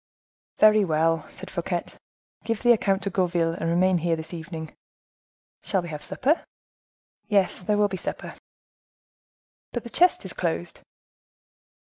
"Very 0.57 0.83
well," 0.83 1.29
said 1.29 1.51
Fouquet, 1.51 1.85
"give 2.43 2.63
the 2.63 2.71
account 2.71 3.03
to 3.03 3.11
Gourville, 3.11 3.53
and 3.53 3.69
remain 3.69 3.99
here 3.99 4.15
this 4.15 4.33
evening." 4.33 4.75
"Shall 5.61 5.83
we 5.83 5.89
have 5.89 6.01
supper?" 6.01 6.43
"Yes, 7.27 7.61
there 7.61 7.77
will 7.77 7.87
be 7.87 7.97
supper." 7.97 8.33
"But 9.73 9.83
the 9.83 9.91
chest 9.91 10.25
is 10.25 10.33
closed." 10.33 10.81